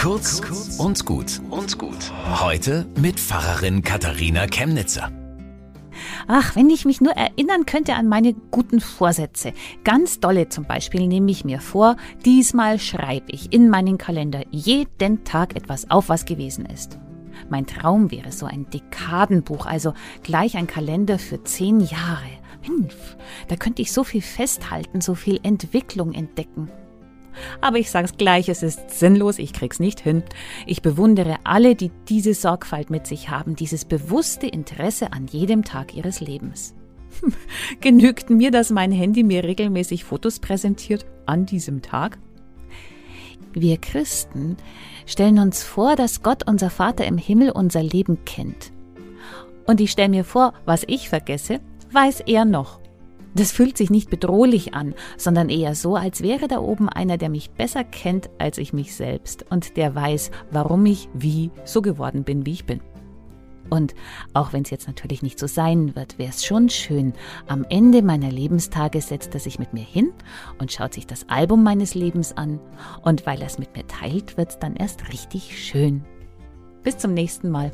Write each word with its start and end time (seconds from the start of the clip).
Kurz 0.00 0.40
und 0.78 1.04
gut 1.04 1.42
und 1.50 1.78
gut. 1.78 2.10
Heute 2.40 2.86
mit 2.96 3.20
Pfarrerin 3.20 3.82
Katharina 3.82 4.46
Chemnitzer. 4.46 5.12
Ach, 6.26 6.56
wenn 6.56 6.70
ich 6.70 6.86
mich 6.86 7.02
nur 7.02 7.12
erinnern 7.12 7.66
könnte 7.66 7.92
an 7.92 8.08
meine 8.08 8.32
guten 8.32 8.80
Vorsätze. 8.80 9.52
Ganz 9.84 10.18
dolle 10.18 10.48
zum 10.48 10.64
Beispiel 10.64 11.06
nehme 11.06 11.30
ich 11.30 11.44
mir 11.44 11.60
vor, 11.60 11.96
diesmal 12.24 12.78
schreibe 12.78 13.30
ich 13.30 13.52
in 13.52 13.68
meinen 13.68 13.98
Kalender 13.98 14.42
jeden 14.50 15.24
Tag 15.24 15.54
etwas 15.54 15.90
auf, 15.90 16.08
was 16.08 16.24
gewesen 16.24 16.64
ist. 16.64 16.98
Mein 17.50 17.66
Traum 17.66 18.10
wäre 18.10 18.32
so 18.32 18.46
ein 18.46 18.70
Dekadenbuch, 18.70 19.66
also 19.66 19.92
gleich 20.22 20.56
ein 20.56 20.66
Kalender 20.66 21.18
für 21.18 21.44
zehn 21.44 21.78
Jahre. 21.78 22.30
Mensch, 22.66 22.94
da 23.48 23.56
könnte 23.56 23.82
ich 23.82 23.92
so 23.92 24.02
viel 24.02 24.22
festhalten, 24.22 25.02
so 25.02 25.14
viel 25.14 25.40
Entwicklung 25.42 26.14
entdecken. 26.14 26.70
Aber 27.60 27.78
ich 27.78 27.90
sag's 27.90 28.16
gleich, 28.16 28.48
es 28.48 28.62
ist 28.62 28.90
sinnlos, 28.90 29.38
ich 29.38 29.52
krieg's 29.52 29.80
nicht 29.80 30.00
hin. 30.00 30.22
Ich 30.66 30.82
bewundere 30.82 31.36
alle, 31.44 31.74
die 31.74 31.90
diese 32.08 32.34
Sorgfalt 32.34 32.90
mit 32.90 33.06
sich 33.06 33.30
haben, 33.30 33.56
dieses 33.56 33.84
bewusste 33.84 34.46
Interesse 34.46 35.12
an 35.12 35.26
jedem 35.26 35.64
Tag 35.64 35.94
ihres 35.94 36.20
Lebens. 36.20 36.74
Genügt 37.80 38.30
mir, 38.30 38.50
dass 38.50 38.70
mein 38.70 38.92
Handy 38.92 39.22
mir 39.22 39.44
regelmäßig 39.44 40.04
Fotos 40.04 40.38
präsentiert 40.38 41.06
an 41.26 41.46
diesem 41.46 41.82
Tag? 41.82 42.18
Wir 43.52 43.78
Christen 43.78 44.56
stellen 45.06 45.38
uns 45.38 45.62
vor, 45.62 45.96
dass 45.96 46.22
Gott, 46.22 46.48
unser 46.48 46.70
Vater 46.70 47.04
im 47.04 47.18
Himmel, 47.18 47.50
unser 47.50 47.82
Leben 47.82 48.24
kennt. 48.24 48.72
Und 49.66 49.80
ich 49.80 49.90
stelle 49.90 50.08
mir 50.08 50.24
vor, 50.24 50.54
was 50.64 50.84
ich 50.86 51.08
vergesse, 51.08 51.60
weiß 51.92 52.20
er 52.26 52.44
noch. 52.44 52.79
Das 53.34 53.52
fühlt 53.52 53.76
sich 53.76 53.90
nicht 53.90 54.10
bedrohlich 54.10 54.74
an, 54.74 54.94
sondern 55.16 55.48
eher 55.48 55.74
so, 55.74 55.96
als 55.96 56.22
wäre 56.22 56.48
da 56.48 56.58
oben 56.58 56.88
einer, 56.88 57.16
der 57.16 57.28
mich 57.28 57.50
besser 57.50 57.84
kennt 57.84 58.28
als 58.38 58.58
ich 58.58 58.72
mich 58.72 58.94
selbst 58.94 59.44
und 59.50 59.76
der 59.76 59.94
weiß, 59.94 60.30
warum 60.50 60.84
ich 60.86 61.08
wie 61.14 61.50
so 61.64 61.82
geworden 61.82 62.24
bin, 62.24 62.44
wie 62.46 62.52
ich 62.52 62.64
bin. 62.64 62.80
Und 63.70 63.94
auch 64.34 64.52
wenn 64.52 64.62
es 64.62 64.70
jetzt 64.70 64.88
natürlich 64.88 65.22
nicht 65.22 65.38
so 65.38 65.46
sein 65.46 65.94
wird, 65.94 66.18
wäre 66.18 66.30
es 66.30 66.44
schon 66.44 66.68
schön. 66.68 67.12
Am 67.46 67.64
Ende 67.68 68.02
meiner 68.02 68.30
Lebenstage 68.30 69.00
setzt 69.00 69.32
er 69.34 69.40
sich 69.40 69.60
mit 69.60 69.72
mir 69.72 69.84
hin 69.84 70.12
und 70.58 70.72
schaut 70.72 70.92
sich 70.92 71.06
das 71.06 71.28
Album 71.28 71.62
meines 71.62 71.94
Lebens 71.94 72.36
an. 72.36 72.58
Und 73.02 73.26
weil 73.26 73.40
er 73.40 73.46
es 73.46 73.58
mit 73.58 73.76
mir 73.76 73.86
teilt, 73.86 74.36
wird 74.36 74.50
es 74.50 74.58
dann 74.58 74.74
erst 74.74 75.08
richtig 75.12 75.56
schön. 75.64 76.04
Bis 76.82 76.98
zum 76.98 77.14
nächsten 77.14 77.48
Mal. 77.48 77.70